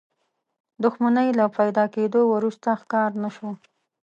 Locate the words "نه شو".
3.23-3.49